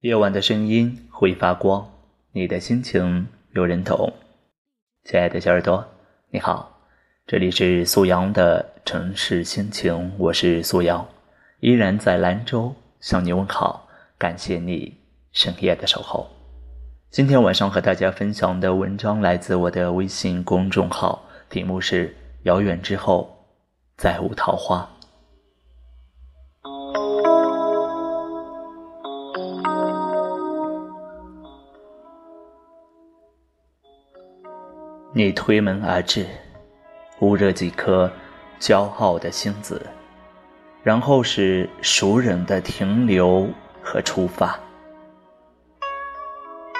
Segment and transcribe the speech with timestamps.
[0.00, 1.86] 夜晚的声音会发光，
[2.32, 4.10] 你的心情有人懂。
[5.04, 5.84] 亲爱的小耳朵，
[6.30, 6.74] 你好，
[7.26, 11.06] 这里是苏阳的城市心情，我是苏阳，
[11.60, 13.86] 依然在兰州向你问好，
[14.16, 14.96] 感谢你
[15.32, 16.26] 深夜的守候。
[17.10, 22.08] 今天晚上和大家分享的文章来自我的微信公众号，题目是
[22.44, 23.28] 《遥远之后
[23.98, 24.90] 再无桃花》。
[35.12, 36.24] 你推门而至，
[37.18, 38.08] 捂热几颗
[38.60, 39.84] 骄傲的星子，
[40.84, 43.48] 然后是熟人的停留
[43.82, 44.56] 和出发。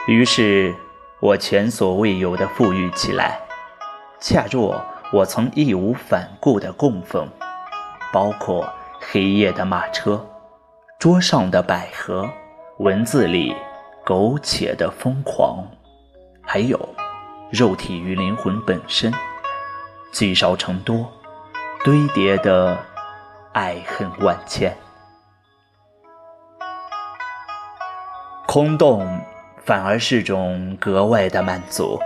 [0.06, 0.72] 于是
[1.20, 3.40] 我前所未有的富裕起来，
[4.20, 4.80] 恰若
[5.12, 7.28] 我曾义无反顾的供奉，
[8.12, 10.24] 包括黑夜的马车、
[11.00, 12.30] 桌上的百合、
[12.78, 13.56] 文字里
[14.04, 15.66] 苟且的疯狂，
[16.42, 16.78] 还有。
[17.50, 19.12] 肉体与灵魂本身
[20.12, 21.12] 积少成多，
[21.84, 22.78] 堆叠的
[23.52, 24.76] 爱恨万千。
[28.46, 29.20] 空洞
[29.64, 31.98] 反而是种格外的满足，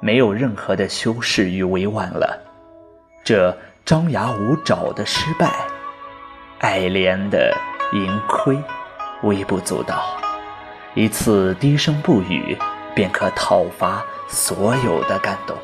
[0.00, 2.38] 没有任何的修饰与委婉了。
[3.22, 5.50] 这张牙舞爪的失败，
[6.60, 7.54] 爱怜的
[7.92, 8.58] 盈亏，
[9.24, 10.02] 微不足道。
[10.94, 12.56] 一次低声不语，
[12.94, 14.04] 便可讨伐。
[14.28, 15.54] 所有的感动，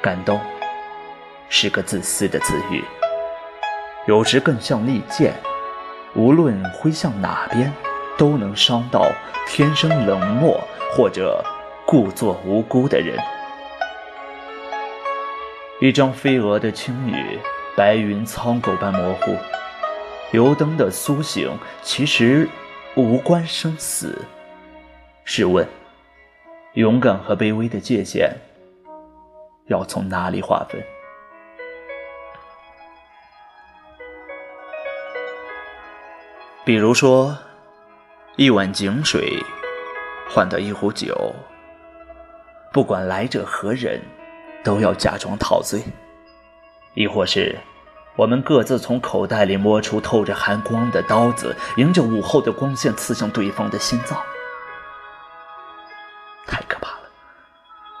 [0.00, 0.40] 感动
[1.50, 2.82] 是个自私的词语，
[4.06, 5.34] 有时更像利剑，
[6.14, 7.70] 无论挥向哪边，
[8.16, 9.06] 都能伤到
[9.46, 10.58] 天生冷漠
[10.96, 11.44] 或者
[11.84, 13.18] 故作无辜的人。
[15.78, 17.38] 一张飞蛾的轻语，
[17.76, 19.36] 白云苍狗般模糊，
[20.30, 22.48] 油灯的苏醒，其实
[22.94, 24.18] 无关生死。
[25.24, 25.66] 试问，
[26.74, 28.36] 勇敢和卑微的界限
[29.68, 30.82] 要从哪里划分？
[36.66, 37.34] 比如说，
[38.36, 39.38] 一碗井水
[40.28, 41.34] 换得一壶酒，
[42.72, 44.00] 不管来者何人，
[44.62, 45.80] 都要假装陶醉；
[46.94, 47.56] 亦或是，
[48.14, 54.20] 我们各自从口袋里摸出透着寒光的刀子，迎着午后的光线刺向对方的心脏。
[56.46, 57.08] 太可怕了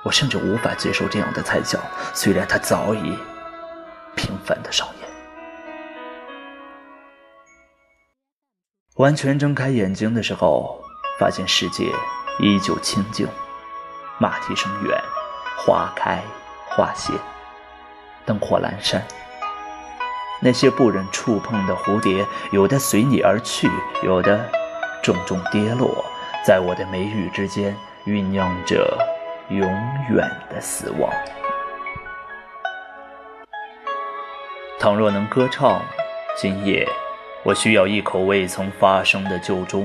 [0.04, 1.80] 我甚至无法接受这样的猜想，
[2.12, 3.16] 虽然它早已
[4.14, 5.08] 平凡的上演。
[8.96, 10.78] 完全睁开眼睛的时候，
[11.18, 11.90] 发现世界
[12.38, 13.26] 依旧清静，
[14.18, 15.02] 马蹄声远，
[15.56, 16.22] 花开
[16.68, 17.14] 花谢，
[18.26, 19.02] 灯火阑珊。
[20.42, 23.70] 那些不忍触碰的蝴蝶，有的随你而去，
[24.02, 24.44] 有的
[25.02, 26.04] 重重跌落，
[26.44, 28.98] 在我的眉宇之间酝酿着。
[29.48, 29.60] 永
[30.08, 31.12] 远的死亡。
[34.78, 35.82] 倘若能歌唱，
[36.38, 36.88] 今夜
[37.42, 39.84] 我需要一口未曾发生的酒盅，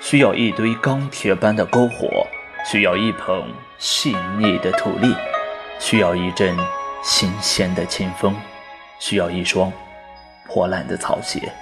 [0.00, 2.26] 需要一堆钢铁般的篝火，
[2.64, 5.14] 需要一捧细腻的土粒，
[5.78, 6.56] 需要一阵
[7.04, 8.34] 新鲜的清风，
[8.98, 9.72] 需要一双
[10.46, 11.52] 破烂的草鞋。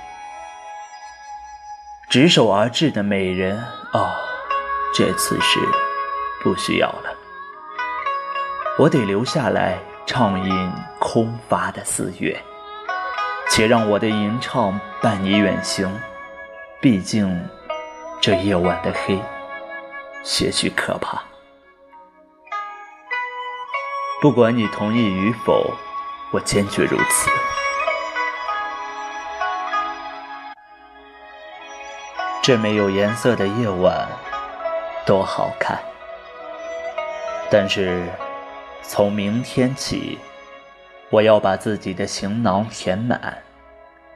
[2.09, 3.59] 执手而至的美人
[3.93, 4.17] 啊，
[4.95, 5.59] 这次是
[6.43, 7.15] 不需要了。
[8.79, 12.41] 我得留下来畅饮空乏的四月，
[13.49, 15.91] 且让我的吟唱伴你远行。
[16.81, 17.49] 毕竟
[18.21, 19.19] 这夜晚的黑
[20.23, 21.23] 些许可怕。
[24.21, 25.75] 不管你同意与否，
[26.33, 27.31] 我坚决如此。
[32.43, 34.09] 这没有颜色的夜晚
[35.05, 35.79] 多好看，
[37.51, 38.09] 但是。
[38.89, 40.17] 从明天起，
[41.11, 43.43] 我要把自己的行囊填满，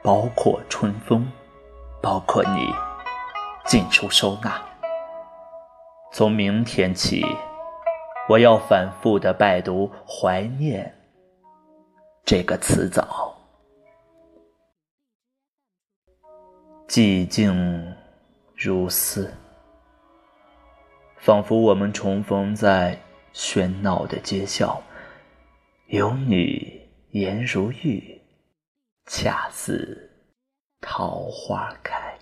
[0.01, 1.29] 包括春风，
[2.01, 2.73] 包括你，
[3.65, 4.61] 尽数收纳。
[6.13, 7.25] 从明天起，
[8.29, 10.95] 我要反复的拜读“怀念”
[12.25, 13.35] 这个词藻。
[16.87, 17.95] 寂静
[18.55, 19.33] 如斯，
[21.17, 22.99] 仿佛我们重逢在。
[23.33, 24.77] 喧闹的街巷，
[25.85, 26.81] 有你
[27.11, 28.21] 颜如玉，
[29.05, 30.11] 恰似
[30.81, 32.13] 桃花开。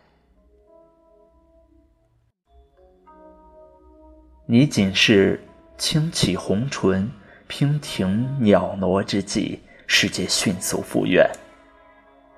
[4.46, 5.44] 你仅是
[5.80, 7.12] 轻启红唇，
[7.48, 9.60] 娉婷袅娜之际，
[9.92, 11.28] 世界迅速复原。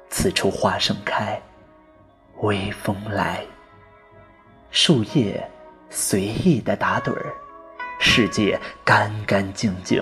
[0.09, 1.39] 此处花盛开，
[2.37, 3.43] 微风来，
[4.71, 5.45] 树叶
[5.89, 7.33] 随意的打盹儿，
[7.99, 10.01] 世界干干净净，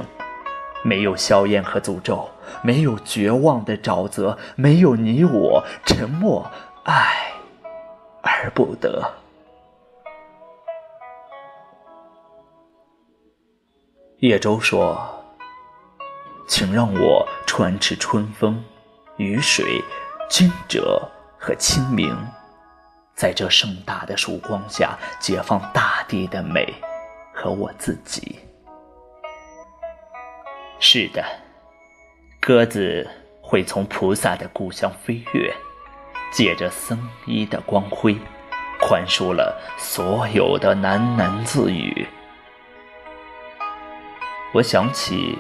[0.84, 2.30] 没有硝烟和诅咒，
[2.62, 6.50] 没有绝望的沼泽，没有你我沉默
[6.84, 7.34] 爱
[8.22, 9.12] 而不得。
[14.20, 15.18] 叶舟说
[16.50, 18.62] ：“请让我穿持春风、
[19.16, 19.82] 雨水、
[20.30, 20.82] 惊蛰。”
[21.42, 22.14] 和清明，
[23.16, 26.76] 在这盛大的曙光下，解放大地的美
[27.34, 28.40] 和我自己。
[30.78, 31.24] 是的，
[32.42, 33.10] 鸽子
[33.42, 35.56] 会从菩萨的故乡飞跃，
[36.30, 38.18] 借着僧衣的光辉，
[38.82, 42.06] 宽恕了所有的喃喃自语。
[44.54, 45.38] 我想起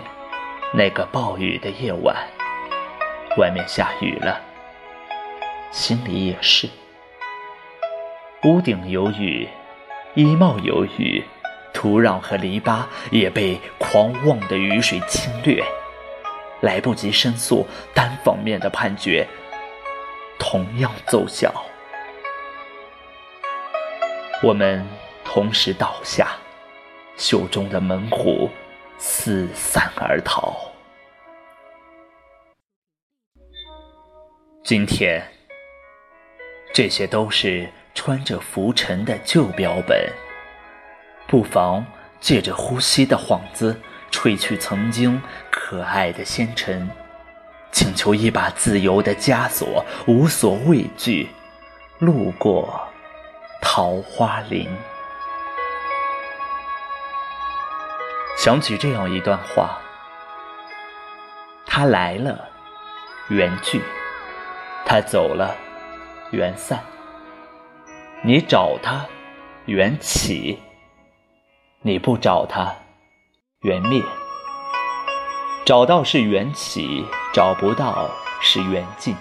[0.72, 2.16] 那个暴雨的夜晚，
[3.38, 4.40] 外面下雨了。
[5.72, 6.70] 心里也是，
[8.44, 9.50] 屋顶有雨，
[10.14, 11.24] 衣帽有雨，
[11.74, 15.64] 土壤和篱笆也被狂妄的雨水侵略，
[16.62, 19.28] 来不及申诉，单方面的判决
[20.38, 21.52] 同样奏效。
[24.44, 24.86] 我们
[25.26, 26.28] 同时倒下，
[27.18, 28.50] 袖中的猛虎
[29.00, 30.56] 四散而逃。
[34.64, 35.20] 今天。
[36.72, 40.08] 这些都是穿着浮尘的旧标本，
[41.28, 41.84] 不妨
[42.22, 43.76] 借着呼吸的幌子，
[44.12, 45.20] 吹去曾经
[45.50, 46.88] 可爱的纤尘，
[47.72, 51.28] 请求一把自由的枷锁，无所畏惧，
[51.98, 52.80] 路过
[53.62, 54.70] 桃花林。
[58.40, 59.78] 想起这样一段话：
[61.66, 62.48] 他来了，
[63.28, 63.82] 缘聚；
[64.86, 65.54] 他走了。
[66.32, 66.80] 缘散，
[68.24, 69.06] 你找他，
[69.66, 70.58] 缘起；
[71.82, 72.74] 你不找他，
[73.60, 74.02] 缘灭。
[75.66, 78.10] 找到是缘起，找不到
[78.40, 79.14] 是缘尽。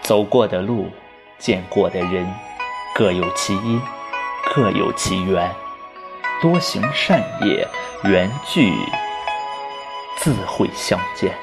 [0.00, 0.90] 走过的路，
[1.38, 2.28] 见过的人，
[2.96, 3.80] 各有其因，
[4.52, 5.54] 各有其缘。
[6.42, 7.68] 多行善业，
[8.04, 8.72] 缘聚
[10.18, 11.34] 自会相见。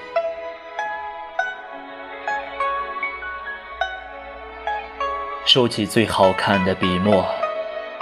[5.46, 7.26] 收起最好看的笔墨，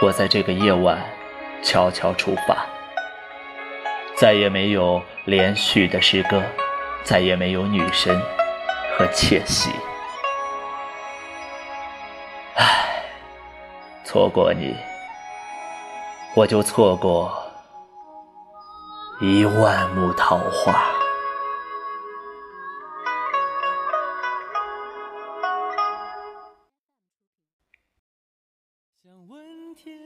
[0.01, 0.99] 我在这个夜晚
[1.63, 2.63] 悄悄出发。
[4.15, 6.43] 再也没有连续的诗歌，
[7.03, 8.21] 再也没有女神
[8.95, 9.71] 和窃喜。
[12.53, 13.03] 唉，
[14.05, 14.75] 错过你，
[16.35, 17.42] 我就错过
[19.21, 20.73] 一万亩桃花。
[29.01, 29.97] 想问天，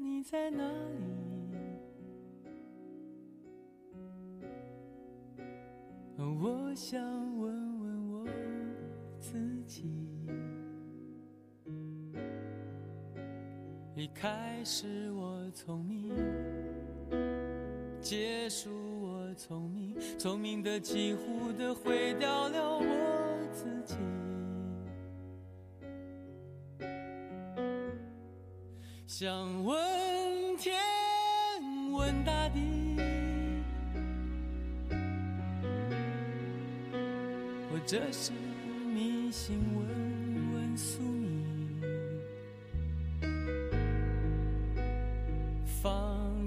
[0.00, 1.04] 你在哪里？
[6.18, 7.00] 我想
[7.38, 8.26] 问问我
[9.18, 9.90] 自己。
[13.94, 16.14] 一开始我聪明，
[18.08, 18.70] 结束
[19.02, 22.84] 我聪明，聪明的几乎的毁掉了我
[23.52, 23.96] 自己。
[29.08, 29.76] 想问。
[30.58, 30.74] 天
[31.92, 32.96] 问大地，
[37.70, 39.85] 我这是迷信问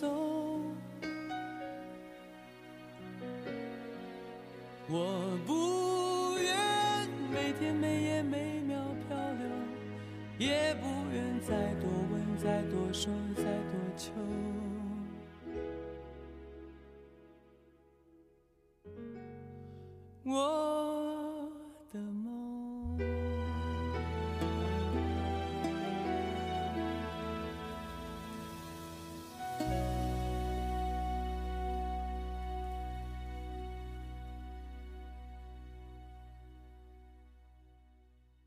[0.00, 0.08] 走，
[4.88, 6.56] 我不愿
[7.30, 9.46] 每天每夜每秒漂流。
[10.38, 14.10] 也不愿再多问、再多说、再多求。
[20.24, 20.69] 我。